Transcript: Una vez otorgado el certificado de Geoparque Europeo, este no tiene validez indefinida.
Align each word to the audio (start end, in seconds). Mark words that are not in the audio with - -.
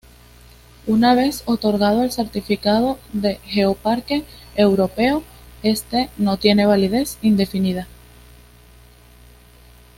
Una 0.87 1.13
vez 1.13 1.43
otorgado 1.45 2.01
el 2.03 2.11
certificado 2.11 2.97
de 3.13 3.35
Geoparque 3.43 4.23
Europeo, 4.55 5.21
este 5.61 6.09
no 6.17 6.37
tiene 6.37 6.65
validez 6.65 7.19
indefinida. 7.21 7.87